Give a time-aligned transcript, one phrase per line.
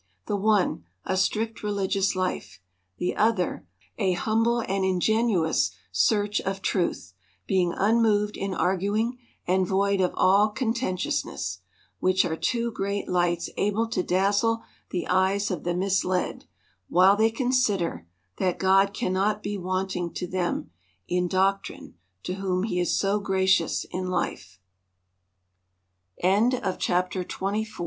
[0.25, 2.59] The one, a strict religious life;
[2.97, 3.67] the other,
[3.99, 7.13] a humble and ingenuous search of truth,
[7.45, 11.59] being unmoved in arguing, and void of aJl contentiousness:
[11.99, 16.45] which are two great lights able to dazzle the eyes of the misled,
[16.89, 18.07] while they consider,
[18.37, 20.71] that God cannot be wanting to them
[21.07, 21.93] in doctrine,
[22.23, 22.81] to wh